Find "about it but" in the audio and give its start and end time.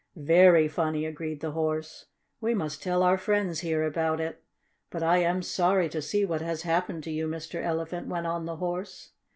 3.83-5.03